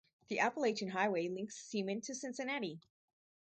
The 0.29 0.39
Appalachian 0.39 0.87
Highway 0.89 1.27
links 1.29 1.57
Seaman 1.57 2.01
to 2.01 2.15
Cincinnati. 2.15 2.79